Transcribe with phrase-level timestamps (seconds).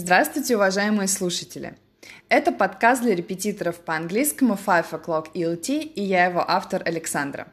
[0.00, 1.76] Здравствуйте, уважаемые слушатели!
[2.28, 7.48] Это подкаст для репетиторов по английскому Five O'Clock ELT, и я его автор Александра.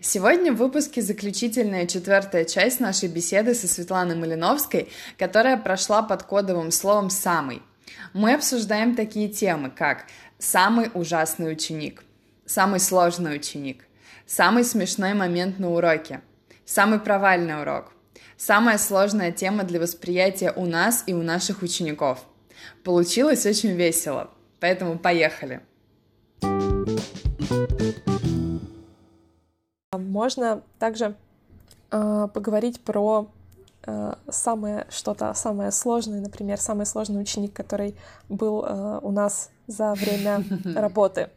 [0.00, 6.72] Сегодня в выпуске заключительная четвертая часть нашей беседы со Светланой Малиновской, которая прошла под кодовым
[6.72, 7.62] словом «самый».
[8.12, 10.06] Мы обсуждаем такие темы, как
[10.40, 12.02] «самый ужасный ученик»,
[12.46, 13.86] «самый сложный ученик»,
[14.26, 16.20] «самый смешной момент на уроке»,
[16.64, 17.92] «самый провальный урок»,
[18.36, 22.24] Самая сложная тема для восприятия у нас и у наших учеников.
[22.84, 25.62] Получилось очень весело, поэтому поехали.
[29.92, 31.14] Можно также
[31.90, 33.30] э, поговорить про
[33.86, 37.96] э, самое что-то самое сложное, например, самый сложный ученик, который
[38.28, 41.30] был э, у нас за время работы.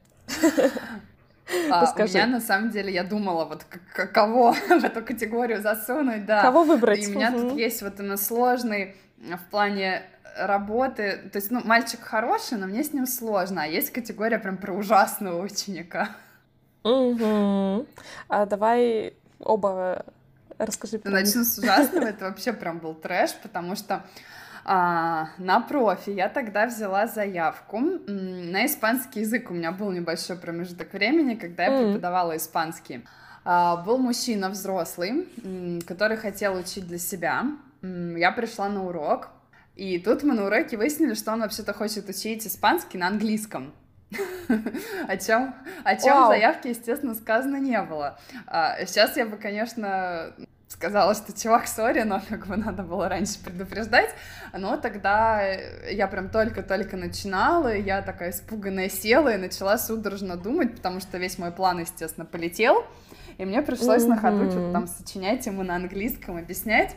[1.71, 3.65] А, у меня на самом деле я думала, вот
[4.13, 6.41] кого в эту категорию засунуть, да.
[6.41, 7.03] Кого выбрать?
[7.03, 10.03] И у меня тут есть вот именно сложный в плане
[10.37, 14.57] работы, то есть, ну, мальчик хороший, но мне с ним сложно, а есть категория прям
[14.57, 16.09] про ужасного ученика.
[16.83, 17.85] Угу.
[18.29, 20.05] А давай оба
[20.57, 21.01] расскажи.
[21.03, 24.05] Начну с ужасного, это вообще прям был трэш, потому что
[24.71, 29.49] а, на профи я тогда взяла заявку на испанский язык.
[29.49, 33.03] У меня был небольшой промежуток времени, когда я преподавала испанский.
[33.43, 35.27] А, был мужчина взрослый,
[35.87, 37.45] который хотел учить для себя.
[37.81, 39.29] Я пришла на урок,
[39.75, 43.73] и тут мы на уроке выяснили, что он вообще-то хочет учить испанский на английском.
[45.07, 48.19] О чем, о чем в заявке, естественно, сказано не было.
[48.45, 50.35] А, сейчас я бы, конечно,
[50.69, 54.13] сказала, что чувак, сори, но как бы надо было раньше предупреждать.
[54.53, 60.75] Но тогда я прям только-только начинала, и я такая испуганная села и начала судорожно думать,
[60.75, 62.85] потому что весь мой план, естественно, полетел.
[63.37, 64.09] И мне пришлось mm-hmm.
[64.09, 66.95] на ходу что-то там сочинять ему на английском, объяснять.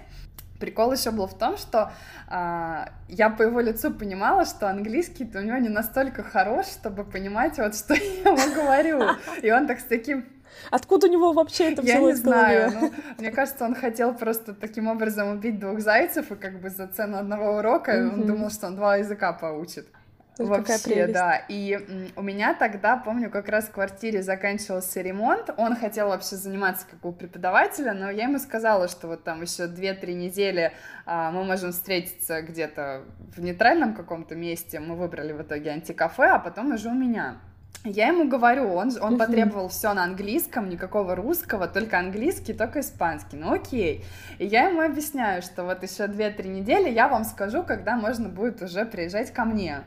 [0.61, 1.93] Прикол еще был в том, что
[2.29, 7.59] а, я по его лицу понимала, что английский у него не настолько хорош, чтобы понимать
[7.59, 7.95] вот, что
[8.25, 9.03] я ему говорю.
[9.43, 10.25] И он так с таким
[10.71, 14.55] Откуда у него вообще это взялось Я не знаю, ну, мне кажется, он хотел просто
[14.55, 18.13] таким образом убить двух зайцев, и как бы за цену одного урока mm-hmm.
[18.15, 19.87] он думал, что он два языка получит.
[20.39, 21.37] Это Вообще, да.
[21.49, 21.79] И
[22.17, 25.51] у меня тогда, помню, как раз в квартире заканчивался ремонт.
[25.59, 29.65] Он хотел вообще заниматься как у преподавателя, но я ему сказала, что вот там еще
[29.65, 30.73] 2-3 недели
[31.05, 33.03] а, мы можем встретиться где-то
[33.37, 34.81] в нейтральном каком-то месте.
[34.81, 37.37] Мы выбрали в итоге антикафе, а потом уже у меня.
[37.85, 43.37] Я ему говорю, он, он потребовал все на английском, никакого русского, только английский, только испанский.
[43.37, 44.05] Ну окей.
[44.39, 48.63] И я ему объясняю, что вот еще 2-3 недели я вам скажу, когда можно будет
[48.63, 49.83] уже приезжать ко мне.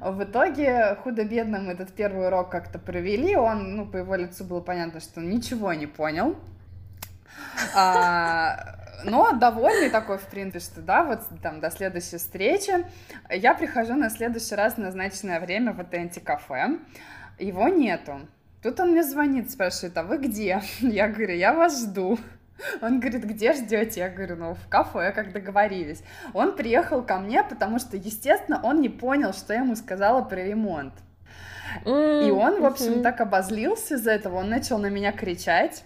[0.00, 4.60] В итоге худо-бедно мы этот первый урок как-то провели, он, ну, по его лицу было
[4.60, 6.36] понятно, что он ничего не понял.
[7.74, 12.84] А, но довольный такой, в принципе, что да, вот там до следующей встречи.
[13.30, 16.78] Я прихожу на следующий раз назначенное время в это антикафе.
[17.40, 18.20] Его нету.
[18.62, 20.62] Тут он мне звонит, спрашивает, а вы где?
[20.80, 22.18] Я говорю, я вас жду.
[22.82, 24.00] Он говорит, где ждете?
[24.00, 26.02] Я говорю, ну, в кафе, как договорились.
[26.34, 30.44] Он приехал ко мне, потому что, естественно, он не понял, что я ему сказала про
[30.44, 30.92] ремонт.
[31.86, 32.28] Mm-hmm.
[32.28, 35.84] И он, в общем, так обозлился из-за этого, он начал на меня кричать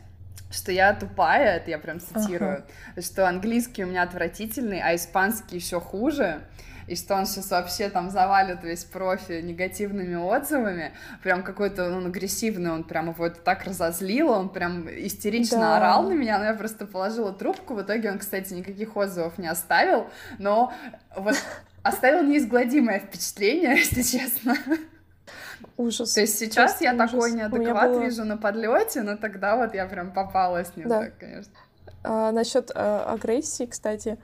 [0.55, 2.65] что я тупая, это я прям цитирую,
[2.97, 3.03] uh-huh.
[3.03, 6.43] что английский у меня отвратительный, а испанский еще хуже
[6.87, 12.71] и что он сейчас вообще там завалит весь профи негативными отзывами, прям какой-то он агрессивный,
[12.71, 15.77] он прям его это так разозлил, он прям истерично да.
[15.77, 19.49] орал на меня, но я просто положила трубку, в итоге он, кстати, никаких отзывов не
[19.49, 20.09] оставил,
[20.39, 20.73] но
[21.17, 21.37] вот
[21.83, 24.57] оставил неизгладимое впечатление, если честно.
[25.77, 26.13] Ужас.
[26.13, 27.11] То есть сейчас Просто я ужас.
[27.11, 28.05] такой неадекват было...
[28.05, 31.01] вижу на подлете, но тогда вот я прям попала с ним, да.
[31.01, 31.53] так, конечно.
[32.05, 34.19] А, насчет а, агрессии, кстати,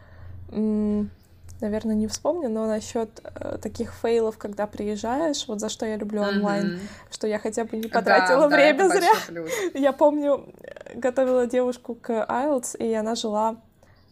[1.60, 6.22] наверное, не вспомню, но насчет э, таких фейлов, когда приезжаешь, вот за что я люблю
[6.22, 7.12] онлайн, mm-hmm.
[7.12, 9.44] что я хотя бы не потратила да, время да, зря.
[9.74, 10.52] Я помню,
[10.94, 13.56] готовила девушку к IELTS, и она жила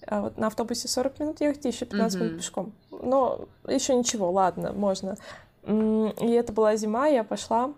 [0.07, 2.25] э, вот на автобусе 40 минут ехать, еще 15 mm-hmm.
[2.25, 2.73] минут пешком.
[2.91, 5.17] Но еще ничего, ладно, можно.
[5.65, 7.73] И это была зима, я пошла,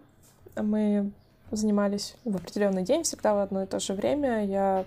[0.56, 1.10] мы
[1.50, 4.44] занимались в определенный день, всегда в одно и то же время.
[4.44, 4.84] Я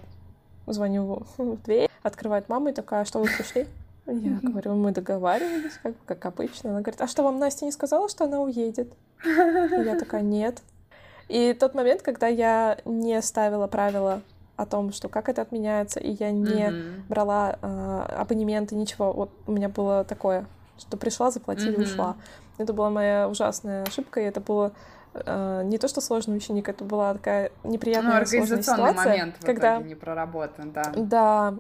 [0.67, 3.67] звоню в дверь, открывает мама и такая, «А что вы пришли?
[4.05, 6.71] Я говорю, мы договаривались, как, как обычно.
[6.71, 8.91] Она говорит, а что, вам Настя не сказала, что она уедет?
[9.25, 10.61] И я такая, нет.
[11.29, 14.21] И тот момент, когда я не ставила правила
[14.55, 17.01] о том, что как это отменяется, и я не mm-hmm.
[17.07, 19.11] брала э, абонементы, ничего.
[19.13, 20.45] Вот у меня было такое,
[20.77, 21.83] что пришла, заплатила, mm-hmm.
[21.83, 22.17] ушла.
[22.57, 24.73] Это была моя ужасная ошибка, и это было
[25.13, 28.95] э, не то, что сложный ученик, это была такая неприятная ну, сложная ситуация.
[28.95, 29.75] момент в когда...
[29.75, 30.91] итоге не проработан, да.
[30.95, 31.55] Да,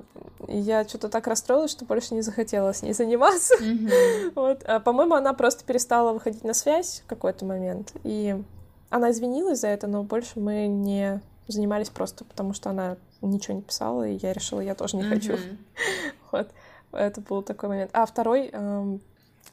[0.47, 3.55] я что-то так расстроилась, что больше не захотела с ней заниматься.
[3.55, 4.31] Mm-hmm.
[4.35, 4.63] вот.
[4.65, 7.93] а, по-моему, она просто перестала выходить на связь в какой-то момент.
[8.03, 8.41] И
[8.89, 13.61] она извинилась за это, но больше мы не занимались просто потому, что она ничего не
[13.61, 15.09] писала, и я решила, я тоже не mm-hmm.
[15.09, 15.37] хочу.
[16.31, 16.49] вот.
[16.91, 17.89] Это был такой момент.
[17.93, 19.01] А второй, эм,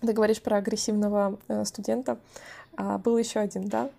[0.00, 2.18] ты говоришь про агрессивного э, студента,
[2.76, 3.90] а был еще один, да?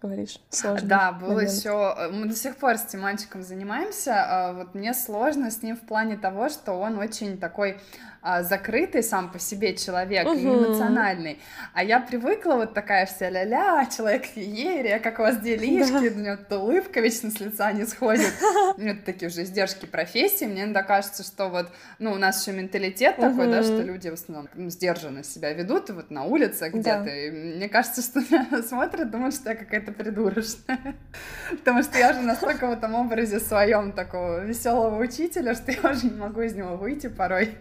[0.00, 0.88] говоришь, сложно.
[0.88, 1.94] Да, было еще.
[1.96, 4.14] Э, мы до сих пор с этим мальчиком занимаемся.
[4.16, 7.78] А вот мне сложно с ним в плане того, что он очень такой
[8.22, 10.38] а, закрытый сам по себе человек угу.
[10.38, 11.40] эмоциональный.
[11.72, 16.16] А я привыкла вот такая вся ля-ля, человек феерия, как у вас делишки, да.
[16.16, 18.32] у него улыбка вечно с лица не сходит.
[18.78, 20.44] Это такие уже издержки профессии.
[20.44, 23.28] Мне иногда кажется, что вот, ну, у нас еще менталитет угу.
[23.28, 27.04] такой, да, что люди в основном ну, сдержанно себя ведут, и вот на улице где-то.
[27.04, 27.16] Да.
[27.16, 30.94] И мне кажется, что меня смотрят, думают, что я какая-то придурочная.
[31.50, 36.06] Потому что я же настолько в этом образе своем такого веселого учителя, что я уже
[36.06, 37.56] не могу из него выйти порой.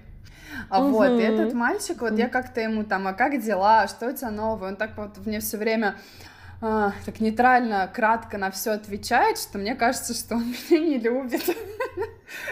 [0.69, 0.91] А угу.
[0.91, 4.31] вот, и этот мальчик, вот я как-то ему там, а как дела, что у тебя
[4.31, 4.69] новое?
[4.69, 5.95] Он так вот мне все время
[6.61, 11.43] а, так нейтрально, кратко на все отвечает, что мне кажется, что он меня не любит.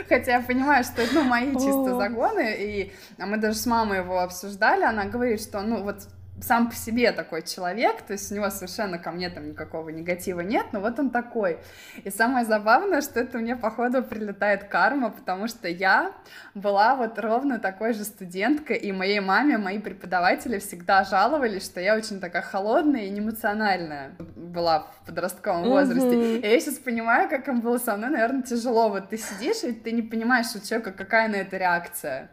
[0.08, 4.00] Хотя я понимаю, что это ну, мои чисто загоны, и а мы даже с мамой
[4.00, 6.08] его обсуждали, она говорит, что ну вот
[6.42, 10.42] сам по себе такой человек, то есть у него совершенно ко мне там никакого негатива
[10.42, 11.58] нет, но вот он такой.
[12.04, 16.14] И самое забавное, что это мне, походу, прилетает карма, потому что я
[16.54, 21.96] была вот ровно такой же студенткой, и моей маме мои преподаватели всегда жаловались, что я
[21.96, 25.70] очень такая холодная и неэмоциональная была в подростковом mm-hmm.
[25.70, 26.38] возрасте.
[26.38, 28.90] И я сейчас понимаю, как им было со мной, наверное, тяжело.
[28.90, 32.30] Вот ты сидишь, и ты не понимаешь у человека, какая на это реакция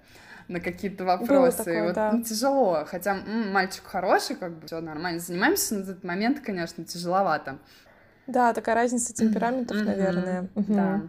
[0.49, 1.59] на какие-то вопросы.
[1.59, 2.13] такое, и вот да.
[2.13, 2.85] ну, тяжело.
[2.87, 7.59] Хотя м, мальчик хороший, как бы все нормально занимаемся, но этот момент, конечно, тяжеловато.
[8.27, 10.49] Да, такая разница темпераментов, наверное.
[10.55, 11.03] Да.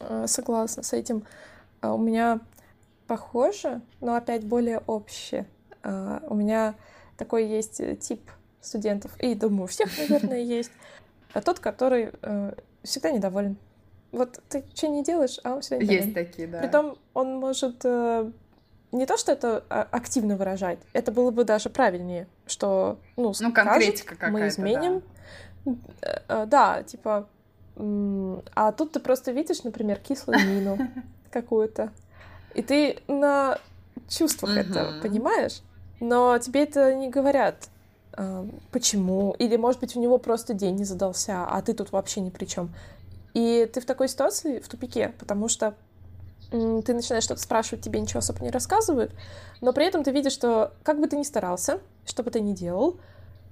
[0.00, 1.24] А, согласна с этим.
[1.80, 2.40] А, у меня
[3.06, 5.46] похоже, но опять более общее.
[5.82, 6.74] А, у меня
[7.16, 8.30] такой есть э, тип
[8.60, 10.72] студентов, и думаю, у всех, наверное, есть.
[11.32, 13.56] А тот, который э, всегда недоволен.
[14.10, 16.02] Вот ты что не делаешь, а он всегда недоволен.
[16.02, 16.58] Есть такие, да.
[16.60, 18.30] Притом он может э,
[18.92, 23.52] не то, что это а, активно выражать, это было бы даже правильнее, что, ну, ну
[23.52, 25.02] конкретика какая-то, мы изменим.
[25.64, 25.72] Да.
[26.02, 27.28] Э, э, да, типа,
[27.76, 30.78] а тут ты просто видишь, например, кислую мину
[31.30, 31.90] какую-то,
[32.54, 33.58] и ты на
[34.08, 35.62] чувствах это понимаешь,
[36.00, 37.68] но тебе это не говорят,
[38.16, 42.20] э, почему, или, может быть, у него просто день не задался, а ты тут вообще
[42.20, 42.74] ни при чем.
[43.32, 45.74] И ты в такой ситуации в тупике, потому что
[46.82, 49.12] ты начинаешь что-то спрашивать, тебе ничего особо не рассказывают,
[49.60, 52.52] но при этом ты видишь, что как бы ты ни старался, что бы ты ни
[52.52, 52.98] делал,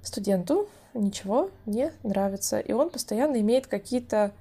[0.03, 4.33] студенту ничего не нравится, и он постоянно имеет какие-то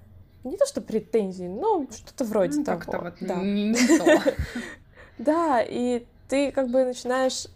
[0.43, 2.79] не то что претензии, но что-то вроде ну, того.
[2.79, 3.35] Как-то вот да.
[3.35, 4.33] не то.
[5.17, 7.47] Да, и ты как бы начинаешь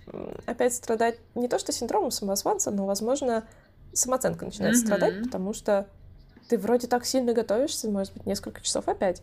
[0.45, 3.45] опять страдать не то что синдромом самозванца, но, возможно,
[3.93, 5.87] самооценка начинает страдать, потому что
[6.49, 9.21] ты вроде так сильно готовишься, может быть, несколько часов опять,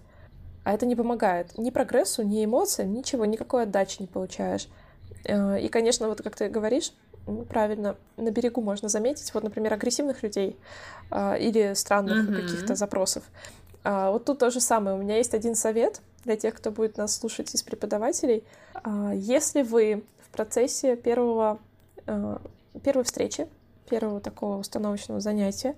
[0.65, 4.69] а это не помогает ни прогрессу, ни эмоциям, ничего, никакой отдачи не получаешь.
[5.25, 6.93] Э, и, конечно, вот как ты говоришь,
[7.49, 10.57] правильно, на берегу можно заметить, вот, например, агрессивных людей
[11.11, 12.43] а, или странных mm-hmm.
[12.43, 13.25] каких-то запросов.
[13.85, 14.97] А, вот тут то же самое.
[14.97, 18.45] У меня есть один совет для тех, кто будет нас слушать из преподавателей.
[18.75, 21.59] А, если вы в процессе первого,
[22.85, 23.49] первой встречи,
[23.89, 25.75] первого такого установочного занятия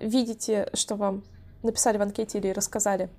[0.00, 1.22] видите, что вам
[1.62, 3.10] написали в анкете или рассказали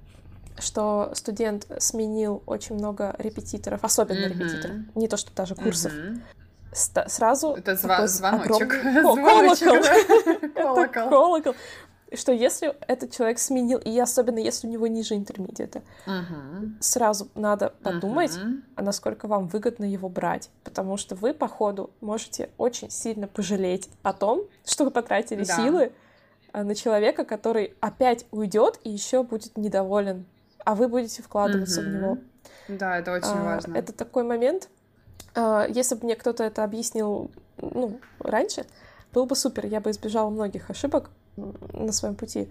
[0.62, 4.30] что студент сменил очень много репетиторов, особенно mm-hmm.
[4.30, 5.94] репетиторов, не то что даже курсов.
[5.94, 6.22] Mm-hmm.
[6.72, 8.74] Ст- сразу это зва- звоночек.
[8.86, 10.54] Огромный...
[10.56, 11.10] колокол.
[11.10, 11.56] колокол.
[12.14, 16.72] Что если этот человек сменил, и особенно если у него ниже интермедиата, uh-huh.
[16.80, 18.64] сразу надо подумать, uh-huh.
[18.76, 20.50] а насколько вам выгодно его брать.
[20.64, 25.56] Потому что вы, по ходу, можете очень сильно пожалеть о том, что вы потратили да.
[25.56, 25.92] силы
[26.52, 30.26] а, на человека, который опять уйдет и еще будет недоволен
[30.66, 31.86] а вы будете вкладываться mm-hmm.
[31.86, 32.18] в него.
[32.68, 33.76] Да, это очень а, важно.
[33.76, 34.70] Это такой момент.
[35.36, 38.66] А, если бы мне кто-то это объяснил ну, раньше,
[39.14, 42.50] было бы супер, я бы избежала многих ошибок на своем пути.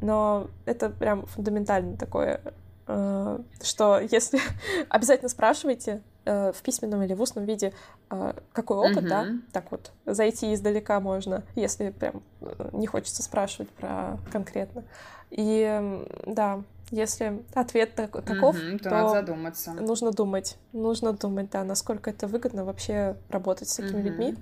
[0.00, 2.40] Но это прям фундаментально такое,
[2.86, 4.40] а, что если
[4.88, 7.72] обязательно спрашивайте а, в письменном или в устном виде,
[8.10, 9.08] а, какой опыт, mm-hmm.
[9.08, 14.84] да, так вот, зайти издалека можно, если прям э, не хочется спрашивать про конкретно.
[15.30, 19.72] И да, если ответ так, таков, угу, то, то надо задуматься.
[19.72, 24.08] Нужно думать, нужно думать, да, насколько это выгодно вообще работать с такими угу.
[24.08, 24.36] людьми.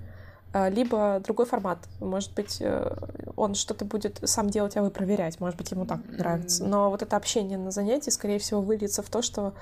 [0.53, 1.79] а, либо другой формат.
[1.99, 2.95] Может быть, э,
[3.35, 5.39] он что-то будет сам делать, а вы проверять.
[5.39, 6.65] Может быть, ему так нравится.
[6.65, 9.53] Но вот это общение на занятии, скорее всего, выльется в то, что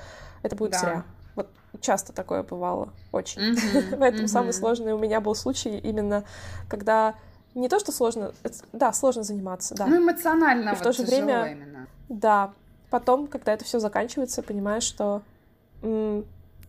[0.44, 0.80] это будет да.
[0.80, 1.04] зря.
[1.36, 1.50] Вот
[1.82, 3.42] часто такое бывало, очень.
[3.42, 3.98] Mm-hmm.
[4.00, 4.28] Поэтому mm-hmm.
[4.28, 6.24] самый сложный у меня был случай именно,
[6.70, 7.16] когда
[7.56, 8.32] не то, что сложно,
[8.72, 9.88] да, сложно заниматься, да.
[9.88, 11.88] Ну, эмоционально И в то же время, именно.
[12.10, 12.54] Да,
[12.96, 15.22] потом, когда это все заканчивается, понимаешь, что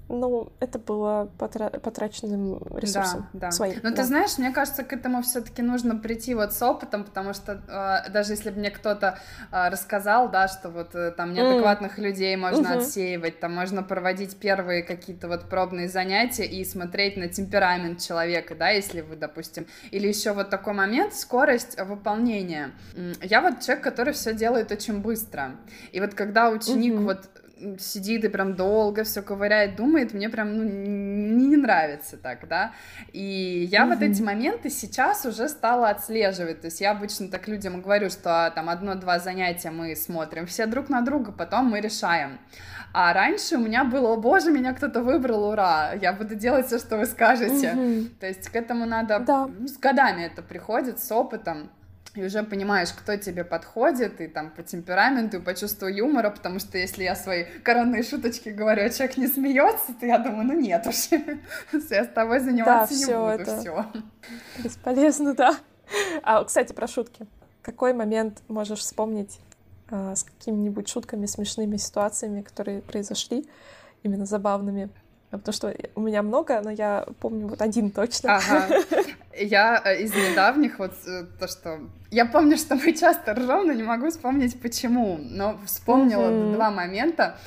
[0.08, 3.50] ну, это было потра- потраченным ресурсом да, да.
[3.50, 3.80] своим.
[3.82, 3.96] Но да.
[3.96, 8.10] ты знаешь, мне кажется, к этому все-таки нужно прийти вот с опытом, потому что э,
[8.10, 9.18] даже если бы мне кто-то
[9.50, 12.02] э, рассказал, да, что вот э, там неадекватных mm.
[12.02, 12.78] людей можно mm-hmm.
[12.78, 18.70] отсеивать, там можно проводить первые какие-то вот пробные занятия и смотреть на темперамент человека, да,
[18.70, 22.70] если вы, допустим, или еще вот такой момент, скорость выполнения.
[23.22, 25.56] Я вот человек, который все делает очень быстро,
[25.90, 27.04] и вот когда ученик mm-hmm.
[27.04, 27.28] вот
[27.78, 32.72] сидит и прям долго все ковыряет, думает, мне прям ну, не, не нравится так, да.
[33.12, 33.88] И я mm-hmm.
[33.88, 36.60] вот эти моменты сейчас уже стала отслеживать.
[36.60, 40.88] То есть я обычно так людям говорю, что там одно-два занятия мы смотрим все друг
[40.88, 42.38] на друга, потом мы решаем.
[42.92, 46.78] А раньше у меня было, о боже, меня кто-то выбрал, ура, я буду делать все,
[46.78, 47.72] что вы скажете.
[47.74, 48.08] Mm-hmm.
[48.20, 49.46] То есть к этому надо, да.
[49.46, 51.70] ну, с годами это приходит, с опытом
[52.16, 56.58] и уже понимаешь, кто тебе подходит, и там по темпераменту, и по чувству юмора, потому
[56.58, 60.54] что если я свои коронные шуточки говорю, а человек не смеется, то я думаю, ну
[60.54, 60.96] нет уж,
[61.90, 63.86] я с тобой заниматься да, не буду, это все.
[64.62, 65.56] Бесполезно, да.
[66.22, 67.26] А, кстати, про шутки.
[67.62, 69.38] Какой момент можешь вспомнить
[69.90, 73.46] а, с какими-нибудь шутками, смешными ситуациями, которые произошли,
[74.02, 74.88] именно забавными?
[75.30, 78.36] Потому что у меня много, но я помню вот один точно.
[78.36, 78.68] Ага.
[79.38, 81.80] Я э, из недавних вот э, то, что...
[82.10, 85.18] Я помню, что мы часто ржем, но не могу вспомнить почему.
[85.18, 86.54] Но вспомнила mm-hmm.
[86.54, 87.38] два момента.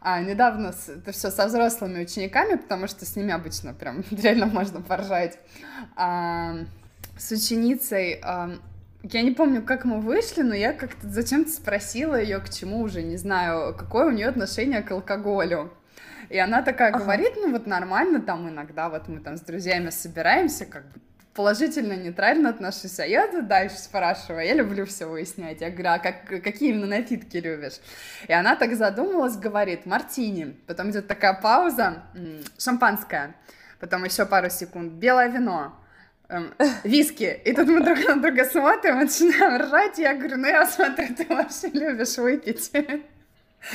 [0.00, 4.46] А, недавно с, это все со взрослыми учениками, потому что с ними обычно прям реально
[4.46, 5.38] можно поржать.
[5.96, 6.56] А,
[7.16, 8.20] с ученицей...
[8.22, 8.50] А,
[9.02, 13.02] я не помню, как мы вышли, но я как-то зачем-то спросила ее, к чему уже,
[13.02, 15.70] не знаю, какое у нее отношение к алкоголю.
[16.30, 17.00] И она такая ага.
[17.00, 21.00] говорит, ну вот нормально, там иногда вот мы там с друзьями собираемся, как бы
[21.34, 22.98] положительно, нейтрально отношусь.
[23.00, 25.60] А я дальше спрашиваю, я люблю все выяснять.
[25.60, 27.80] Я говорю, а как, какие именно напитки любишь?
[28.28, 30.56] И она так задумалась, говорит, мартини.
[30.66, 32.04] Потом идет такая пауза,
[32.58, 33.34] шампанское.
[33.80, 35.74] Потом еще пару секунд, белое вино.
[36.28, 37.40] Эм, виски.
[37.44, 39.98] И тут мы друг на друга смотрим, начинаем ржать.
[39.98, 42.70] И я говорю, ну я смотрю, ты вообще любишь выпить.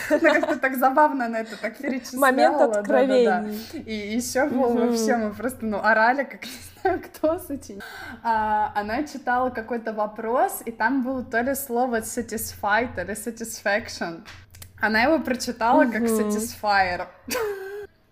[0.09, 2.21] Она как-то так забавно на это так перечисляла.
[2.21, 3.25] Момент откровений.
[3.25, 3.79] Да, да, да.
[3.79, 7.81] И еще был вообще мы просто, ну, орали, как не знаю, кто сочинил.
[8.23, 14.23] А, она читала какой-то вопрос, и там было то ли слово satisfied, то ли satisfaction.
[14.81, 17.07] Она его прочитала как satisfier.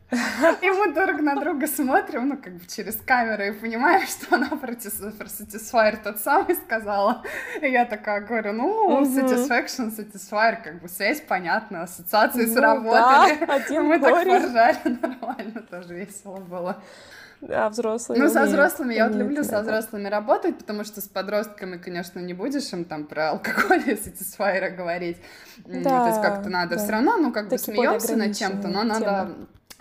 [0.62, 4.48] И мы друг на друга смотрим, ну, как бы через камеру, и понимаем, что она
[4.48, 7.24] про, про Satisfyer тот самый сказала.
[7.62, 13.38] И я такая говорю, ну, Satisfaction, Satisfyer, как бы связь понятна, ассоциации ну, сработали.
[13.46, 16.82] Да, мы так поржали, нормально, тоже весело было.
[17.42, 18.20] Да, взрослые.
[18.20, 22.34] Ну, со взрослыми я вот люблю со взрослыми работать, потому что с подростками, конечно, не
[22.34, 25.18] будешь им там про алкоголь и сатисфайера говорить.
[25.58, 26.82] Да, ну, то есть как-то надо да.
[26.82, 29.36] все равно, ну, как Такие бы смеемся над чем-то, но надо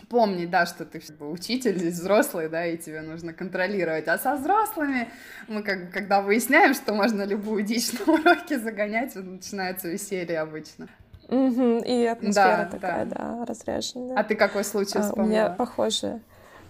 [0.09, 4.09] помни, да, что ты бы, учитель, здесь взрослый, да, и тебе нужно контролировать.
[4.09, 5.09] А со взрослыми
[5.49, 10.89] мы, как, когда выясняем, что можно любую дичь на уроке загонять, начинается веселье обычно.
[11.29, 14.17] Угу, и атмосфера да, такая, да, да разряженная.
[14.17, 15.17] А ты какой случай вспомнила?
[15.17, 16.21] А, у меня похожая,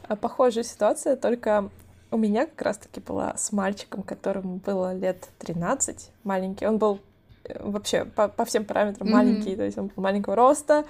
[0.08, 1.68] а, похожая ситуация, только
[2.10, 6.66] у меня как раз-таки была с мальчиком, которому было лет 13, маленький.
[6.66, 7.00] Он был
[7.44, 9.12] э, вообще по, по всем параметрам mm-hmm.
[9.12, 10.86] маленький, то есть он был маленького роста,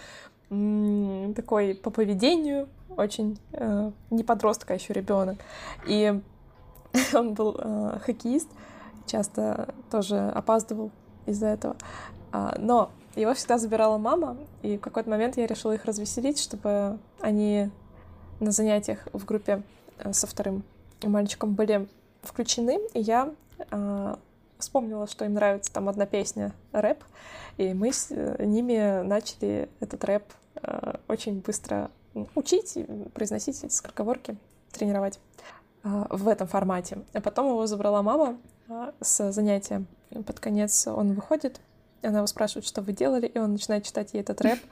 [0.49, 5.38] такой по поведению, очень э, не подростка, а еще ребенок.
[5.87, 6.21] И
[7.15, 8.49] он был э, хоккеист,
[9.07, 10.91] часто тоже опаздывал
[11.26, 11.76] из-за этого.
[12.33, 16.99] А, но его всегда забирала мама, и в какой-то момент я решила их развеселить, чтобы
[17.21, 17.71] они
[18.41, 19.62] на занятиях в группе
[19.99, 20.62] э, со вторым
[21.03, 21.88] мальчиком были
[22.23, 23.33] включены, и я
[23.71, 24.17] э,
[24.59, 27.03] вспомнила, что им нравится там одна песня рэп,
[27.57, 30.25] и мы с э, ними начали этот рэп
[30.63, 31.91] э, очень быстро
[32.35, 32.79] учить,
[33.15, 34.37] произносить эти скороговорки,
[34.73, 35.19] тренировать
[35.85, 36.99] э, в этом формате.
[37.13, 39.85] А потом его забрала мама э, с занятия.
[40.11, 41.61] Под конец он выходит,
[42.03, 44.59] она его спрашивает, что вы делали, и он начинает читать ей этот рэп.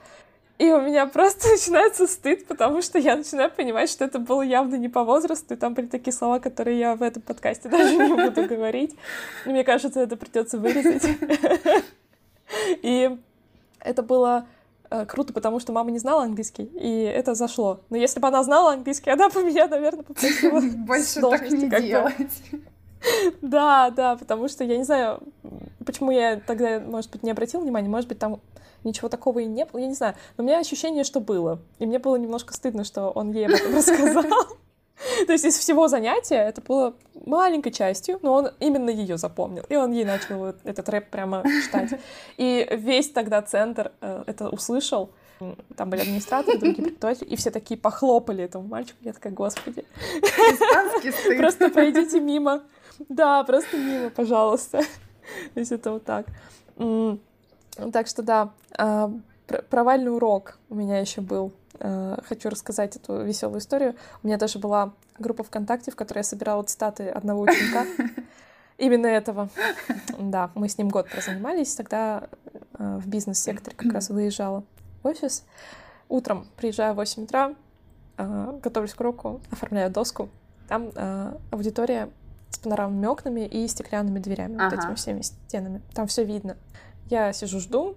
[0.57, 4.75] И у меня просто начинается стыд, потому что я начинаю понимать, что это было явно
[4.75, 8.13] не по возрасту, и там были такие слова, которые я в этом подкасте даже не
[8.13, 8.95] буду говорить.
[9.45, 11.03] Мне кажется, это придется вырезать.
[12.81, 13.17] И
[13.79, 14.47] это было
[14.89, 17.81] э, круто, потому что мама не знала английский, и это зашло.
[17.89, 22.43] Но если бы она знала английский, она бы меня, наверное, попросила Больше так не делать.
[23.41, 25.21] Да, да, потому что я не знаю,
[25.85, 28.41] почему я тогда, может быть, не обратила внимания, может быть, там
[28.83, 30.15] ничего такого и не было, я не знаю.
[30.37, 31.59] Но у меня ощущение, что было.
[31.79, 34.23] И мне было немножко стыдно, что он ей об этом рассказал.
[35.27, 39.63] То есть из всего занятия это было маленькой частью, но он именно ее запомнил.
[39.69, 41.99] И он ей начал этот рэп прямо читать.
[42.37, 45.11] И весь тогда центр э, это услышал.
[45.75, 48.97] Там были администраторы, другие преподаватели, и все такие похлопали этому мальчику.
[49.01, 49.85] Я такая, господи.
[51.37, 52.63] Просто пройдите мимо.
[53.09, 54.81] Да, просто мимо, пожалуйста.
[55.53, 56.25] То есть это вот так.
[57.91, 59.11] Так что да, а,
[59.69, 61.51] провальный урок у меня еще был.
[61.79, 63.95] А, хочу рассказать эту веселую историю.
[64.23, 67.85] У меня даже была группа ВКонтакте, в которой я собирала цитаты одного ученика.
[68.77, 69.49] Именно этого.
[70.19, 71.75] Да, мы с ним год прозанимались.
[71.75, 72.29] Тогда
[72.73, 74.63] а, в бизнес-секторе как раз выезжала
[75.03, 75.43] в офис.
[76.07, 77.55] Утром приезжаю в 8 утра,
[78.15, 80.29] готовлюсь к уроку, оформляю доску.
[80.67, 80.91] Там
[81.51, 82.09] аудитория
[82.65, 84.75] панорамными окнами и стеклянными дверями, ага.
[84.75, 85.81] вот этими всеми стенами.
[85.93, 86.57] Там все видно.
[87.09, 87.95] Я сижу, жду,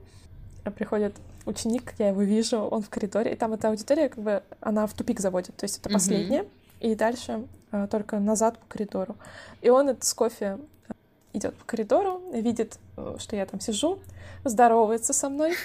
[0.77, 4.87] приходит ученик, я его вижу, он в коридоре, и там эта аудитория, как бы, она
[4.87, 6.49] в тупик заводит, то есть это последняя, mm
[6.81, 9.17] и дальше а, только назад по коридору.
[9.63, 10.59] И он это с кофе
[10.89, 10.93] э,
[11.33, 13.99] идет по коридору, видит, э, что я там сижу,
[14.45, 15.57] здоровается со мной,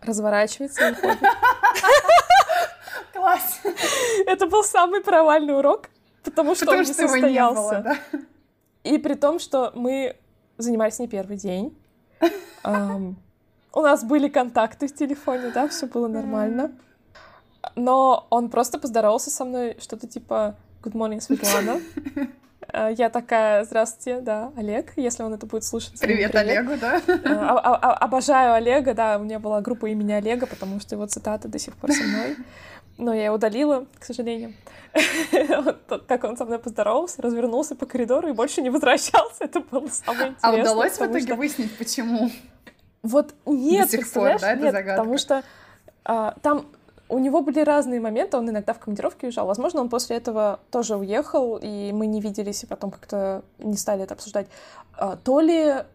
[0.00, 1.18] разворачивается и уходит.
[3.12, 3.60] Класс!
[4.26, 5.90] Это был самый провальный урок,
[6.24, 7.76] потому что потому он не что состоялся.
[7.76, 8.18] Не было, да?
[8.84, 10.16] И при том, что мы
[10.56, 11.76] занимались не первый день,
[12.64, 13.14] Um,
[13.72, 16.72] у нас были контакты в телефоне, да, все было нормально.
[17.76, 21.80] Но он просто поздоровался со мной, что-то типа «Good morning, Светлана».
[22.70, 25.98] Э, я такая, здравствуйте, да, Олег, если он это будет слушать.
[26.00, 26.58] Привет, привет.
[26.58, 27.00] Олегу, да?
[27.06, 31.58] Э, обожаю Олега, да, у меня была группа имени Олега, потому что его цитаты до
[31.58, 32.36] сих пор со мной.
[32.98, 34.54] Но я удалила, к сожалению.
[36.08, 39.44] Как он со мной поздоровался, развернулся по коридору и больше не возвращался.
[39.44, 40.60] Это было самое интересное.
[40.60, 42.30] А удалось в итоге выяснить, почему?
[43.02, 45.44] Вот нет, До сих пор, да, нет, потому что
[46.04, 46.66] а, там
[47.08, 49.46] у него были разные моменты, он иногда в командировке уезжал.
[49.46, 54.02] Возможно, он после этого тоже уехал, и мы не виделись, и потом как-то не стали
[54.02, 54.48] это обсуждать.
[54.96, 55.86] А, то ли, я,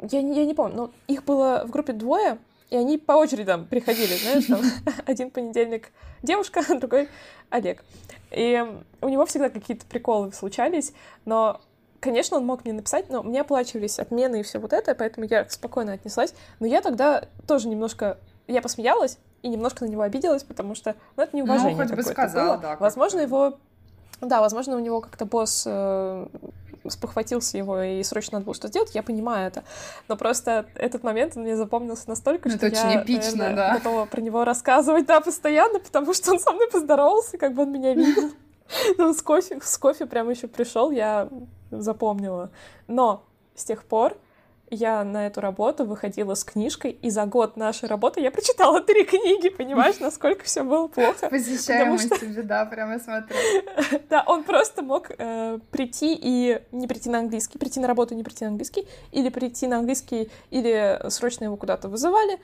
[0.00, 2.38] я не помню, но их было в группе двое,
[2.70, 4.60] и они по очереди там приходили, знаешь, там
[5.06, 5.90] один понедельник
[6.22, 7.08] девушка, другой
[7.50, 7.84] Олег.
[8.30, 8.64] И
[9.00, 10.92] у него всегда какие-то приколы случались,
[11.24, 11.60] но
[11.98, 15.48] Конечно, он мог мне написать, но мне оплачивались отмены и все вот это, поэтому я
[15.48, 16.34] спокойно отнеслась.
[16.60, 18.18] Но я тогда тоже немножко...
[18.46, 22.02] Я посмеялась и немножко на него обиделась, потому что ну, это неуважение ну, хоть бы
[22.02, 22.58] сказала, было.
[22.58, 23.58] Да, возможно, его...
[24.20, 26.26] Да, возможно, у него как-то босс э,
[26.90, 29.64] спохватился его и срочно надо было что сделать, я понимаю это.
[30.08, 33.74] Но просто этот момент он мне запомнился настолько, ну, что это я, эпично, наверное, да.
[33.74, 37.72] готова про него рассказывать, да, постоянно, потому что он со мной поздоровался, как бы он
[37.72, 38.30] меня видел.
[38.98, 41.28] Ну, с кофе, с кофе прямо еще пришел, я
[41.70, 42.50] запомнила.
[42.88, 43.22] Но
[43.54, 44.16] с тех пор
[44.70, 49.04] я на эту работу выходила с книжкой, и за год нашей работы я прочитала три
[49.04, 51.28] книги, понимаешь, насколько все было плохо.
[51.30, 52.18] Посещаемость что...
[52.18, 53.36] тебе, да, прямо смотрю.
[54.10, 58.16] да, он просто мог э, прийти и не прийти на английский, прийти на работу и
[58.16, 62.38] не прийти на английский, или прийти на английский, или срочно его куда-то вызывали,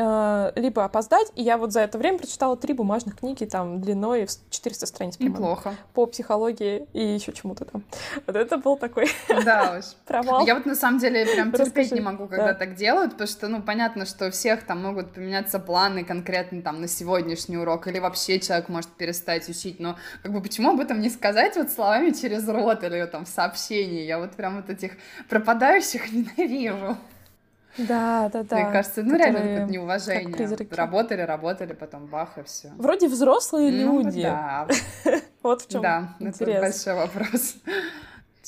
[0.00, 4.26] Э, либо опоздать, и я вот за это время прочитала три бумажных книги, там, длиной
[4.26, 5.74] в 400 страниц, Неплохо.
[5.92, 7.82] По психологии и еще чему-то там.
[8.24, 9.08] Вот это был такой
[9.44, 9.86] да уж.
[10.06, 10.46] провал.
[10.46, 12.54] Я вот на самом деле прям терпеть не могу, когда да.
[12.54, 16.80] так делают, потому что, ну, понятно, что у всех там могут поменяться планы конкретно там
[16.80, 21.00] на сегодняшний урок, или вообще человек может перестать учить, но как бы почему об этом
[21.00, 24.04] не сказать вот словами через рот или там в сообщении?
[24.04, 24.92] Я вот прям вот этих
[25.28, 26.96] пропадающих ненавижу.
[27.78, 28.56] Да, да, да.
[28.56, 30.58] Мне кажется, ну реально это неуважение.
[30.70, 32.72] Работали, работали, потом бах и все.
[32.76, 34.22] Вроде взрослые ну, люди.
[34.22, 34.66] Да.
[35.40, 35.82] Вот в чем.
[35.82, 37.54] Да, это большой вопрос.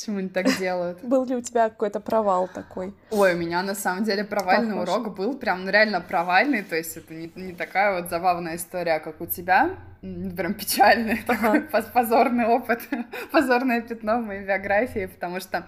[0.01, 0.99] Почему они так делают?
[1.03, 2.95] Был ли у тебя какой-то провал такой?
[3.11, 4.89] Ой, у меня на самом деле провальный Похож.
[4.89, 8.99] урок был прям ну, реально провальный, то есть это не, не такая вот забавная история,
[8.99, 11.61] как у тебя, прям печальный ага.
[11.61, 12.81] такой позорный опыт,
[13.31, 15.67] позорное пятно в моей биографии, потому что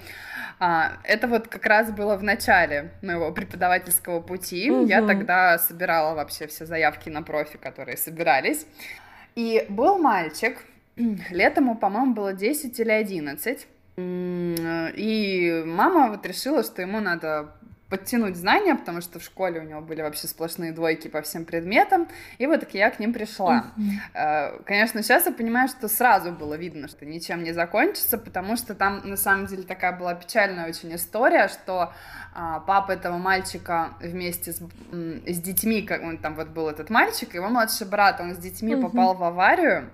[0.59, 4.71] а, это вот как раз было в начале моего преподавательского пути.
[4.71, 4.87] Угу.
[4.87, 8.67] Я тогда собирала вообще все заявки на профи, которые собирались.
[9.35, 10.57] И был мальчик,
[10.97, 13.67] лет ему, по-моему, было 10 или 11.
[13.97, 17.53] И мама вот решила, что ему надо
[17.93, 22.09] подтянуть знания, потому что в школе у него были вообще сплошные двойки по всем предметам,
[22.39, 23.67] и вот так я к ним пришла.
[23.77, 24.65] Mm-hmm.
[24.65, 29.03] Конечно, сейчас я понимаю, что сразу было видно, что ничем не закончится, потому что там
[29.05, 31.93] на самом деле такая была печальная очень история, что
[32.35, 37.35] а, папа этого мальчика вместе с, с детьми, как он там вот был этот мальчик,
[37.35, 38.81] его младший брат, он с детьми mm-hmm.
[38.81, 39.91] попал в аварию,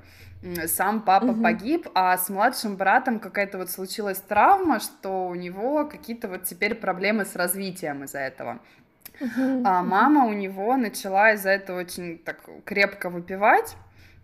[0.66, 1.42] сам папа угу.
[1.42, 6.74] погиб, а с младшим братом какая-то вот случилась травма, что у него какие-то вот теперь
[6.74, 8.61] проблемы с развитием из-за этого.
[9.20, 9.62] Угу.
[9.64, 13.77] А мама у него начала из-за этого очень так крепко выпивать.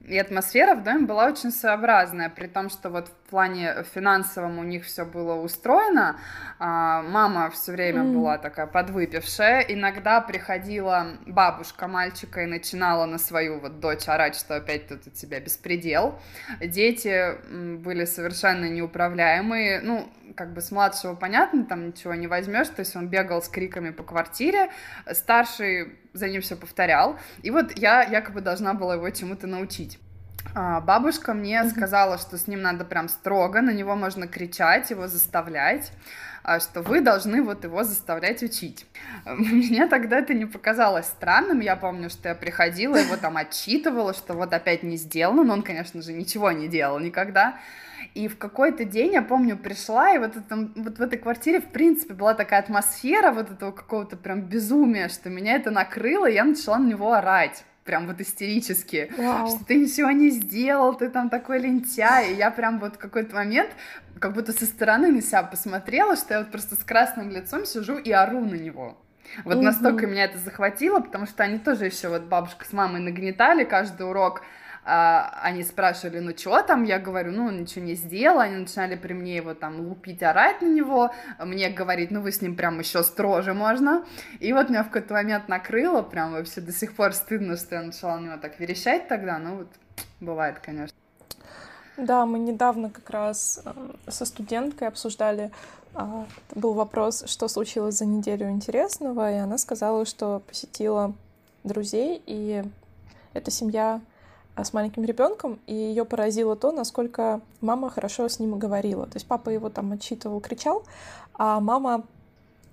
[0.06, 4.62] И атмосфера в доме была очень своеобразная, при том, что вот в плане финансовом у
[4.62, 6.18] них все было устроено.
[6.58, 8.12] А, мама все время mm.
[8.12, 9.60] была такая подвыпившая.
[9.60, 15.10] Иногда приходила бабушка мальчика и начинала на свою вот дочь орать, что опять тут у
[15.10, 16.18] тебя беспредел.
[16.60, 17.36] Дети
[17.78, 19.80] были совершенно неуправляемые.
[19.80, 23.48] Ну, как бы с младшего понятно, там ничего не возьмешь, то есть он бегал с
[23.48, 24.70] криками по квартире,
[25.12, 29.93] старший за ним все повторял, и вот я якобы должна была его чему-то научить.
[30.54, 31.70] А, бабушка мне mm-hmm.
[31.70, 35.90] сказала, что с ним надо прям строго, на него можно кричать, его заставлять,
[36.42, 38.86] а, что вы должны вот его заставлять учить.
[39.24, 44.34] Мне тогда это не показалось странным, я помню, что я приходила, его там отчитывала, что
[44.34, 47.58] вот опять не сделано, но он, конечно же, ничего не делал никогда,
[48.14, 51.70] и в какой-то день, я помню, пришла, и вот, это, вот в этой квартире, в
[51.70, 56.44] принципе, была такая атмосфера вот этого какого-то прям безумия, что меня это накрыло, и я
[56.44, 59.48] начала на него орать прям вот истерически, Вау.
[59.48, 63.34] что ты ничего не сделал, ты там такой лентяй, и я прям вот в какой-то
[63.34, 63.70] момент
[64.18, 67.98] как будто со стороны на себя посмотрела, что я вот просто с красным лицом сижу
[67.98, 68.96] и ору на него.
[69.44, 69.64] Вот угу.
[69.64, 74.08] настолько меня это захватило, потому что они тоже еще вот бабушка с мамой нагнетали каждый
[74.08, 74.42] урок,
[74.84, 79.14] а, они спрашивали, ну что там, я говорю, ну ничего не сделал, они начинали при
[79.14, 83.02] мне его там лупить, орать на него, мне говорить, ну вы с ним прям еще
[83.02, 84.04] строже можно,
[84.40, 87.82] и вот меня в какой-то момент накрыло, прям вообще до сих пор стыдно, что я
[87.82, 89.68] начала на него так верещать тогда, ну вот
[90.20, 90.96] бывает, конечно.
[91.96, 93.72] Да, мы недавно как раз э,
[94.08, 95.52] со студенткой обсуждали,
[95.94, 101.14] а, был вопрос, что случилось за неделю интересного, и она сказала, что посетила
[101.62, 102.64] друзей, и
[103.32, 104.00] эта семья
[104.56, 109.06] с маленьким ребенком, и ее поразило то, насколько мама хорошо с ним говорила.
[109.06, 110.84] То есть папа его там отчитывал, кричал,
[111.34, 112.04] а мама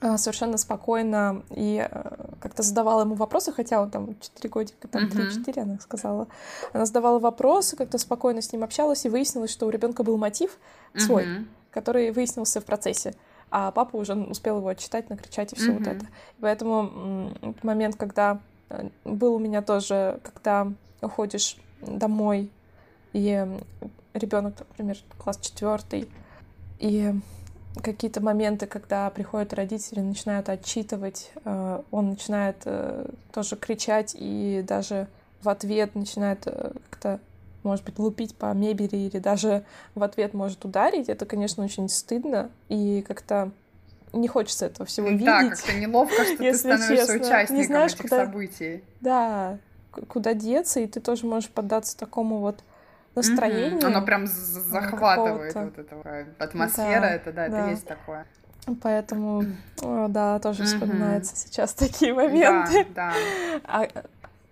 [0.03, 5.05] а, совершенно спокойно и э, как-то задавала ему вопросы, хотя он там 4 годика, там
[5.05, 5.61] 3-4, uh-huh.
[5.61, 6.27] она сказала.
[6.73, 10.57] Она задавала вопросы, как-то спокойно с ним общалась, и выяснилось, что у ребенка был мотив
[10.97, 11.45] свой, uh-huh.
[11.69, 13.13] который выяснился в процессе.
[13.51, 15.77] А папа уже успел его отчитать, накричать и все uh-huh.
[15.77, 16.07] вот это.
[16.39, 18.39] Поэтому момент, когда
[18.69, 20.71] э, был у меня тоже, когда
[21.03, 22.49] уходишь домой,
[23.13, 23.45] и
[24.13, 26.09] ребенок, например, класс четвертый,
[26.79, 27.13] и
[27.81, 35.07] какие-то моменты, когда приходят родители, начинают отчитывать, э, он начинает э, тоже кричать и даже
[35.41, 37.19] в ответ начинает э, как-то,
[37.63, 39.63] может быть, лупить по мебели или даже
[39.95, 41.07] в ответ может ударить.
[41.07, 43.51] Это, конечно, очень стыдно и как-то
[44.13, 45.25] не хочется этого всего видеть.
[45.25, 47.15] Да, как-то неловко, что ты становишься честно.
[47.15, 48.25] участником не знаешь, этих куда...
[48.25, 48.83] событий.
[48.99, 49.57] Да,
[50.07, 52.63] куда деться, и ты тоже можешь поддаться такому вот
[53.15, 53.79] настроению.
[53.79, 53.85] Mm-hmm.
[53.85, 58.25] Оно прям захватывает вот эта атмосфера, да, это да, да, это есть такое.
[58.81, 59.43] Поэтому,
[60.09, 61.23] да, тоже mm-hmm.
[61.23, 62.85] сейчас такие моменты.
[62.95, 63.61] Да, да.
[63.63, 63.87] А,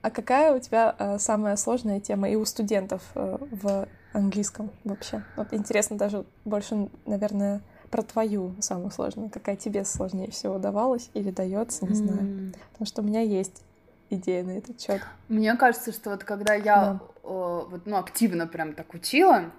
[0.01, 5.23] а какая у тебя э, самая сложная тема и у студентов э, в английском вообще?
[5.35, 9.29] Вот интересно даже больше, наверное, про твою самую сложную.
[9.29, 11.95] Какая тебе сложнее всего давалась или дается, не mm-hmm.
[11.95, 12.53] знаю.
[12.71, 13.63] Потому что у меня есть
[14.09, 15.01] идея на этот счет.
[15.27, 16.99] Мне кажется, что вот когда я да.
[17.23, 19.51] э, вот, ну, активно прям так учила,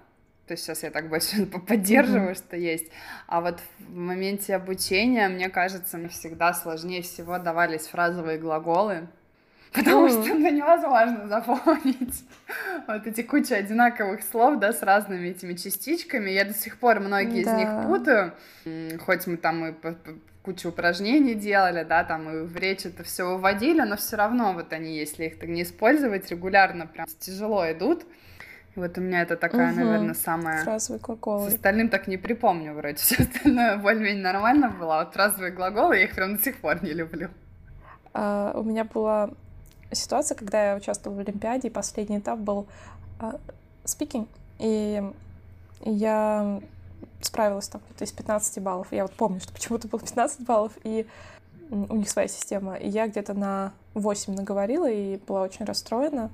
[0.47, 2.35] то есть сейчас я так больше поддерживаю, mm-hmm.
[2.35, 2.87] что есть.
[3.27, 9.07] А вот в моменте обучения, мне кажется, мне всегда сложнее всего давались фразовые глаголы,
[9.73, 10.23] потому mm-hmm.
[10.23, 12.25] что ну, невозможно запомнить
[12.87, 16.29] вот эти куча одинаковых слов, да, с разными этими частичками.
[16.29, 17.51] Я до сих пор многие да.
[17.51, 18.33] из них путаю,
[19.05, 19.73] хоть мы там и
[20.43, 24.73] кучу упражнений делали, да, там и в речь это все выводили, но все равно вот
[24.73, 28.03] они, если их так не использовать, регулярно прям тяжело идут.
[28.75, 29.81] И вот у меня это такая, угу.
[29.81, 30.63] наверное, самая...
[30.63, 31.49] Фразовые глаголы.
[31.49, 32.95] С остальным так не припомню вроде.
[32.97, 36.83] Все остальное более-менее нормально было, а вот фразовые глаголы я их прям до сих пор
[36.83, 37.29] не люблю.
[38.13, 39.29] А, у меня была
[39.91, 42.67] ситуация, когда я участвовала в Олимпиаде, и последний этап был
[43.19, 43.39] а,
[43.83, 44.27] speaking,
[44.59, 45.03] и
[45.83, 46.61] я
[47.25, 48.87] справилась там из 15 баллов.
[48.91, 51.05] Я вот помню, что почему-то было 15 баллов, и
[51.69, 52.75] у них своя система.
[52.75, 56.29] И я где-то на 8 наговорила и была очень расстроена.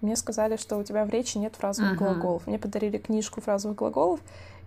[0.00, 1.96] Мне сказали, что у тебя в речи нет фразовых uh-huh.
[1.96, 2.46] глаголов.
[2.46, 4.20] Мне подарили книжку фразовых глаголов,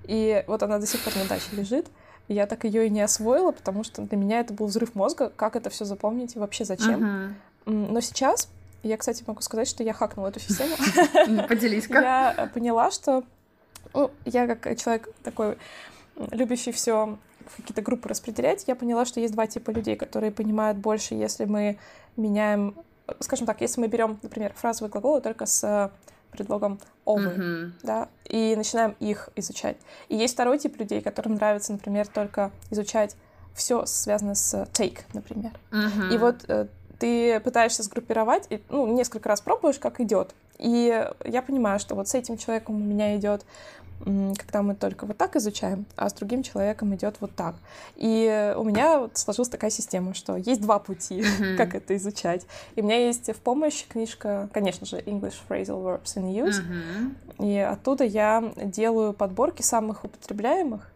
[0.06, 1.88] и вот она до сих пор на даче лежит.
[2.28, 5.56] Я так ее и не освоила, потому что для меня это был взрыв мозга, как
[5.58, 7.36] это все запомнить и вообще зачем.
[7.66, 7.92] Uh-huh.
[7.92, 8.48] Но сейчас
[8.86, 10.76] я, кстати, могу сказать, что я хакнула эту систему.
[11.50, 12.00] Поделись-ка.
[12.00, 13.24] Я поняла, что
[13.96, 15.58] ну, я как человек такой
[16.32, 20.78] любящий все в какие-то группы распределять, я поняла, что есть два типа людей, которые понимают
[20.78, 21.78] больше, если мы
[22.18, 22.76] меняем,
[23.20, 25.92] скажем так, если мы берем, например, фразовые глаголы только с
[26.32, 27.72] предлогом over, mm-hmm.
[27.84, 29.78] да, и начинаем их изучать.
[30.10, 33.16] И есть второй тип людей, которым нравится, например, только изучать
[33.54, 35.52] все связанное с take, например.
[35.72, 36.14] Mm-hmm.
[36.14, 36.68] И вот э,
[37.00, 40.34] ты пытаешься сгруппировать, и, ну, несколько раз пробуешь, как идет.
[40.58, 43.46] И я понимаю, что вот с этим человеком у меня идет
[44.04, 47.56] когда мы только вот так изучаем, а с другим человеком идет вот так.
[47.96, 51.56] И у меня вот сложилась такая система, что есть два пути, mm-hmm.
[51.56, 52.46] как это изучать.
[52.76, 56.62] И у меня есть в помощь книжка, конечно же, English Phrasal Verbs in Use.
[56.62, 57.46] Mm-hmm.
[57.48, 60.92] И оттуда я делаю подборки самых употребляемых,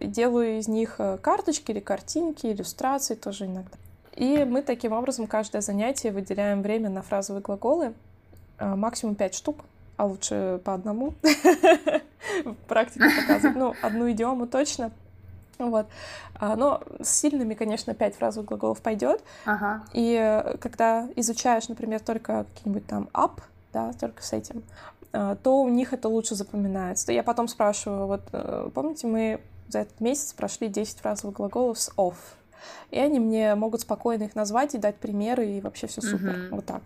[0.00, 3.76] делаю из них э, карточки или картинки, иллюстрации тоже иногда.
[4.16, 7.94] И мы таким образом каждое занятие выделяем время на фразовые глаголы,
[8.58, 9.56] э, максимум пять штук
[10.00, 11.12] а лучше по одному.
[12.68, 14.92] Практика показывает, ну, одну идиому точно.
[15.58, 15.88] Вот.
[16.36, 19.22] А, но с сильными, конечно, пять фразовых глаголов пойдет.
[19.44, 19.84] Ага.
[19.92, 23.42] И э, когда изучаешь, например, только какие-нибудь там up,
[23.74, 24.62] да, только с этим,
[25.12, 27.12] э, то у них это лучше запоминается.
[27.12, 31.90] Я потом спрашиваю, вот э, помните, мы за этот месяц прошли 10 фразовых глаголов с
[31.98, 32.16] off.
[32.90, 36.36] И они мне могут спокойно их назвать и дать примеры, и вообще все супер.
[36.36, 36.50] Mm-hmm.
[36.52, 36.82] Вот так.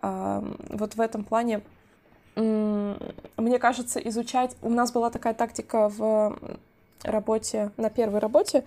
[0.00, 1.62] А, вот в этом плане
[2.34, 4.56] мне кажется, изучать...
[4.62, 6.38] У нас была такая тактика в
[7.04, 8.64] работе, на первой работе,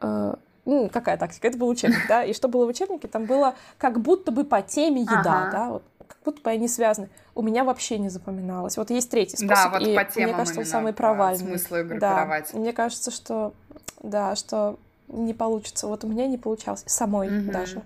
[0.00, 1.46] э, ну, какая тактика?
[1.46, 3.08] Это был учебник, да, и что было в учебнике?
[3.08, 5.50] Там было как будто бы по теме еда, ага.
[5.50, 7.08] да, вот, как будто бы они связаны.
[7.34, 8.76] У меня вообще не запоминалось.
[8.76, 11.52] Вот есть третий способ, да, вот и по темам мне кажется, он самый провальный.
[11.52, 12.00] Группировать.
[12.00, 13.54] Да, мне кажется, что,
[14.02, 14.76] да, что
[15.08, 15.86] не получится.
[15.86, 17.52] Вот у меня не получалось, самой угу.
[17.52, 17.82] даже.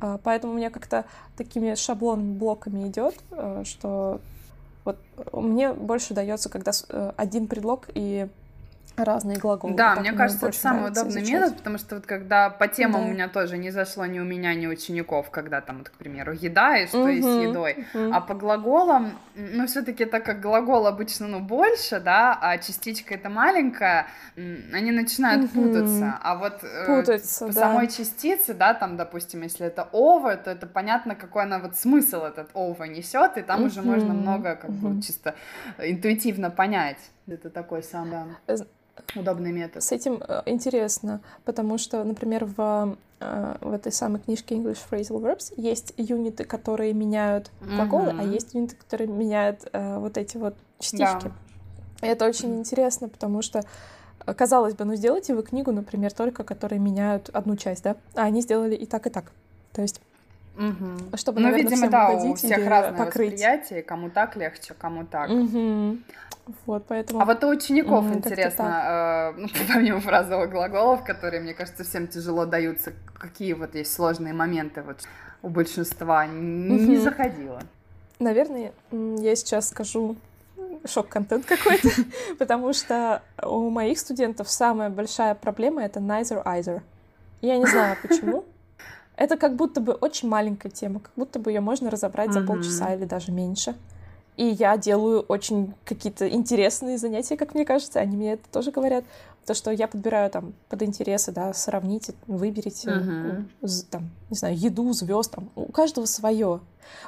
[0.00, 1.04] А, поэтому у меня как-то
[1.36, 4.20] такими шаблон блоками идет, э, что
[4.84, 4.98] вот
[5.32, 8.28] мне больше дается, когда э, один предлог и
[8.96, 9.74] разные глаголы.
[9.74, 11.30] Да, мне кажется, это самый удобный изучать.
[11.30, 13.08] метод, потому что вот когда по темам да.
[13.08, 15.92] у меня тоже не зашло ни у меня, ни у учеников, когда там, вот, к
[15.92, 18.12] примеру, еда и что угу, есть с едой, угу.
[18.12, 23.14] а по глаголам, ну, все таки так как глагол обычно, ну, больше, да, а частичка
[23.14, 25.62] это маленькая, они начинают угу.
[25.62, 27.60] путаться, а вот э, путаться, э, по да.
[27.60, 32.22] самой частице, да, там, допустим, если это over, то это понятно, какой она вот смысл
[32.22, 33.66] этот over несет, и там угу.
[33.66, 34.88] уже можно много как угу.
[34.88, 35.34] бы чисто
[35.78, 36.98] интуитивно понять.
[37.26, 38.10] Это такой сам,
[38.46, 38.56] да.
[39.14, 39.82] Удобный метод.
[39.82, 45.20] С этим э, интересно, потому что, например, в, э, в этой самой книжке English Phrasal
[45.20, 48.20] Verbs есть юниты, которые меняют глаголы, mm-hmm.
[48.20, 51.32] а есть юниты, которые меняют э, вот эти вот частички.
[52.00, 52.06] Да.
[52.06, 53.62] И это очень интересно, потому что
[54.36, 58.42] казалось бы, ну сделайте вы книгу, например, только которые меняют одну часть, да, а они
[58.42, 59.32] сделали и так, и так.
[59.72, 60.00] То есть
[60.56, 61.16] Угу.
[61.16, 63.32] Чтобы, ну, наверное, видимо, да, у всех разное покрыть.
[63.32, 65.30] восприятие, кому так легче, кому так.
[65.30, 65.98] Угу.
[66.66, 67.20] Вот, поэтому...
[67.20, 72.06] А вот у учеников mm, интересно, э, ну, помимо фразовых глаголов, которые, мне кажется, всем
[72.06, 74.98] тяжело даются, какие вот есть сложные моменты вот
[75.42, 77.00] у большинства не mm-hmm.
[77.00, 77.62] заходило?
[78.18, 80.16] Наверное, я сейчас скажу
[80.86, 81.88] шок-контент какой-то,
[82.38, 86.82] потому что у моих студентов самая большая проблема— это neither-either.
[87.40, 88.44] Я не знаю, почему.
[89.16, 92.94] Это как будто бы очень маленькая тема, как будто бы ее можно разобрать за полчаса
[92.94, 93.74] или даже меньше.
[94.36, 98.00] И я делаю очень какие-то интересные занятия, как мне кажется.
[98.00, 99.04] Они мне это тоже говорят.
[99.46, 103.86] То, что я подбираю там под интересы, да, сравните, выберите, uh-huh.
[103.90, 106.60] там, не знаю, еду, звезд, там, у каждого свое.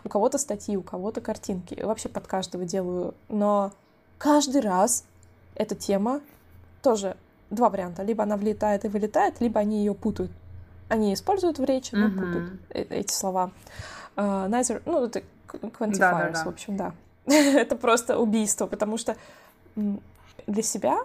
[0.05, 1.81] У кого-то статьи, у кого-то картинки.
[1.83, 3.15] Вообще под каждого делаю.
[3.29, 3.73] Но
[4.19, 5.05] каждый раз
[5.55, 6.21] эта тема
[6.83, 7.17] тоже
[7.51, 8.03] два варианта.
[8.03, 10.31] Либо она влетает и вылетает, либо они ее путают.
[10.89, 12.15] Они используют в речи, но uh-huh.
[12.15, 13.51] путают эти слова.
[14.15, 16.45] Uh, neither, ну, это quantifiers, да, да, да.
[16.45, 16.95] в общем, да.
[17.27, 19.17] это просто убийство, потому что
[20.47, 20.99] для себя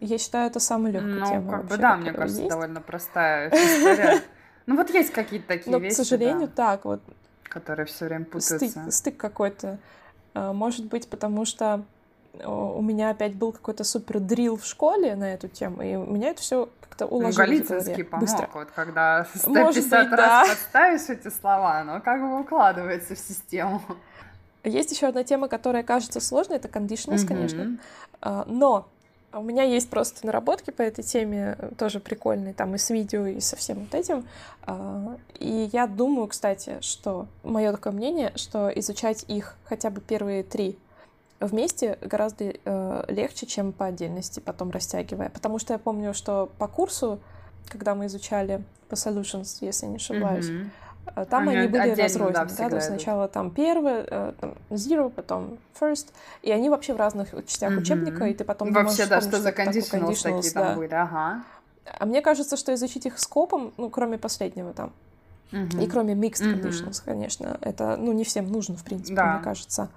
[0.00, 1.44] я считаю это самой легкой ну, темой.
[1.44, 2.50] Ну, как бы да, мне кажется, есть.
[2.50, 4.22] довольно простая история.
[4.66, 5.94] Ну вот есть какие-то такие Но, вещи.
[5.94, 7.00] к сожалению, так вот.
[7.44, 8.58] Которые все время путаются.
[8.58, 9.78] Стык, стык какой-то.
[10.34, 11.84] А, может быть, потому что
[12.44, 16.30] у меня опять был какой-то супер дрил в школе на эту тему, и у меня
[16.30, 18.50] это все как-то ну, уложилось ну, Голицынский помог, Быстро.
[18.54, 20.44] вот когда 150 быть, раз да.
[20.48, 23.82] подставишь эти слова, но как бы укладывается в систему.
[24.64, 27.26] Есть еще одна тема, которая кажется сложной, это conditionals, mm-hmm.
[27.28, 27.78] конечно.
[28.20, 28.88] А, но
[29.32, 33.40] у меня есть просто наработки по этой теме, тоже прикольные, там и с видео, и
[33.40, 34.26] со всем вот этим.
[34.62, 40.42] А, и я думаю, кстати, что мое такое мнение, что изучать их хотя бы первые
[40.42, 40.78] три
[41.40, 45.28] вместе гораздо э, легче, чем по отдельности, потом растягивая.
[45.30, 47.20] Потому что я помню, что по курсу,
[47.68, 51.26] когда мы изучали по solutions, если не ошибаюсь, mm-hmm.
[51.26, 55.10] там они, они были разрознены, да, да, то есть сначала там первый, э, там zero,
[55.10, 56.08] потом first,
[56.42, 57.78] и они вообще в разных частях mm-hmm.
[57.78, 60.64] учебника, и ты потом Вообще, да, что за conditionals такие да.
[60.64, 61.42] там были, ага.
[61.98, 64.92] А мне кажется, что изучить их скопом, ну, кроме последнего там,
[65.52, 65.82] uh-huh.
[65.82, 66.60] и кроме mixed uh-huh.
[66.60, 69.34] conditions, конечно, это, ну, не всем нужно, в принципе, да.
[69.34, 69.88] мне кажется.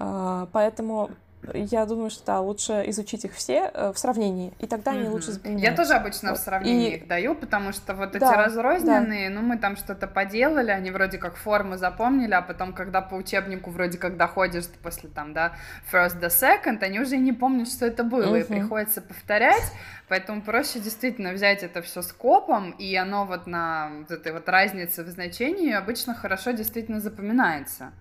[0.00, 1.10] А, поэтому
[1.54, 5.32] я думаю, что да, лучше изучить их все э, в сравнении, и тогда они лучше
[5.32, 5.70] запоминаются.
[5.70, 6.38] Я тоже обычно вот.
[6.38, 6.96] в сравнении и...
[6.96, 9.34] их даю, потому что вот да, эти разрозненные, да.
[9.34, 13.70] ну мы там что-то поделали, они вроде как формы запомнили, а потом, когда по учебнику
[13.70, 15.52] вроде как доходишь после там, да,
[15.90, 18.36] first до second, они уже не помнят, что это было, угу.
[18.36, 19.64] и приходится повторять,
[20.08, 25.04] поэтому проще действительно взять это все скопом, и оно вот на вот этой вот разнице
[25.04, 27.92] в значении обычно хорошо действительно запоминается.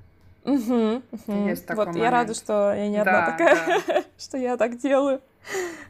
[0.45, 1.47] Угу, угу.
[1.47, 2.03] Есть такой вот момент.
[2.05, 4.03] я рада, что я не одна да, такая, да.
[4.17, 5.21] что я так делаю.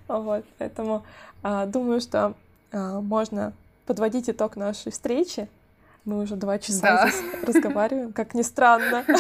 [0.08, 1.04] Вот, поэтому
[1.44, 2.34] а, думаю, что
[2.72, 3.54] а, можно
[3.86, 5.48] подводить итог нашей встречи.
[6.06, 7.10] Мы уже два часа да.
[7.10, 9.06] здесь разговариваем, как ни странно.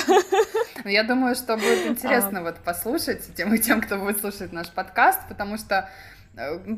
[0.85, 2.43] Ну, я думаю, что будет интересно а...
[2.43, 5.89] вот послушать тем и тем, кто будет слушать наш подкаст, потому что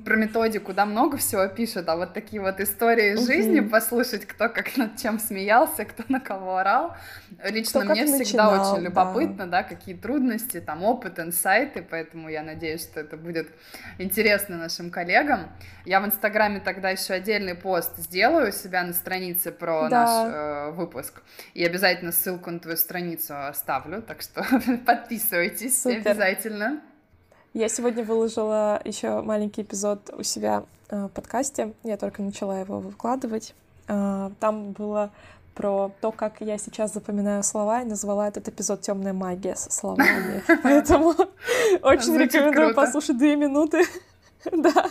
[0.06, 4.50] про методику, да, много всего пишет, а вот такие вот истории из жизни послушать, кто
[4.50, 6.96] как над чем смеялся, кто на кого орал.
[7.44, 9.62] Лично кто мне всегда начинал, очень любопытно, да.
[9.62, 13.50] да, какие трудности, там, опыт, инсайты, поэтому я надеюсь, что это будет
[14.00, 15.52] интересно нашим коллегам.
[15.86, 20.06] Я в Инстаграме тогда еще отдельный пост сделаю у себя на странице про да.
[20.06, 21.22] наш э, выпуск,
[21.54, 24.44] и обязательно ссылку на твою страницу оставлю, так что
[24.86, 26.12] подписывайтесь Супер.
[26.12, 26.82] обязательно.
[27.54, 31.74] Я сегодня выложила еще маленький эпизод у себя э, в подкасте.
[31.84, 33.54] Я только начала его выкладывать.
[33.90, 35.12] Э, там было
[35.54, 40.42] про то, как я сейчас запоминаю слова, и назвала этот эпизод Темная магия со словами.
[40.64, 41.10] Поэтому
[41.82, 43.84] очень рекомендую послушать две минуты.
[44.52, 44.90] Да.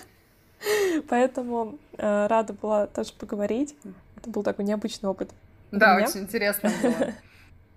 [1.08, 3.74] Поэтому э, рада была тоже поговорить.
[4.16, 5.30] Это был такой необычный опыт.
[5.72, 7.14] Да, очень интересно было.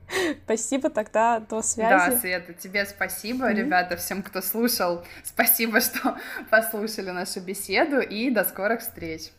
[0.45, 1.89] Спасибо тогда, до связи.
[1.89, 3.55] Да, Света, тебе спасибо, mm-hmm.
[3.55, 6.17] ребята, всем, кто слушал, спасибо, что
[6.49, 9.31] послушали нашу беседу, и до скорых встреч.